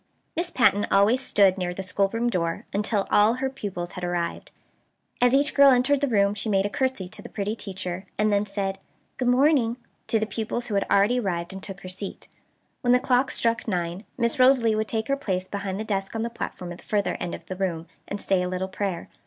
Miss 0.35 0.49
Patten 0.49 0.87
always 0.89 1.21
stood 1.21 1.59
near 1.59 1.75
the 1.75 1.83
schoolroom 1.83 2.27
door 2.27 2.65
until 2.73 3.05
all 3.11 3.35
her 3.35 3.51
pupils 3.51 3.91
had 3.91 4.03
arrived. 4.03 4.49
As 5.21 5.31
each 5.35 5.53
girl 5.53 5.69
entered 5.69 6.01
the 6.01 6.07
room 6.07 6.33
she 6.33 6.49
made 6.49 6.65
a 6.65 6.71
curtsey 6.71 7.07
to 7.09 7.21
the 7.21 7.29
pretty 7.29 7.55
teacher, 7.55 8.07
and 8.17 8.33
then 8.33 8.43
said 8.47 8.79
"good 9.17 9.27
morning" 9.27 9.77
to 10.07 10.17
the 10.17 10.25
pupils 10.25 10.65
who 10.69 10.73
had 10.73 10.87
already 10.89 11.19
arrived, 11.19 11.53
and 11.53 11.61
took 11.61 11.81
her 11.81 11.89
seat. 11.89 12.27
When 12.81 12.93
the 12.93 12.99
clock 12.99 13.29
struck 13.29 13.67
nine 13.67 14.03
Miss 14.17 14.39
Rosalie 14.39 14.73
would 14.73 14.87
take 14.87 15.07
her 15.07 15.15
place 15.15 15.47
behind 15.47 15.79
the 15.79 15.83
desk 15.83 16.15
on 16.15 16.23
the 16.23 16.31
platform 16.31 16.71
at 16.71 16.79
the 16.79 16.83
further 16.83 17.15
end 17.19 17.35
of 17.35 17.45
the 17.45 17.55
room, 17.55 17.85
and 18.07 18.19
say 18.19 18.41
a 18.41 18.49
little 18.49 18.69
prayer. 18.69 19.07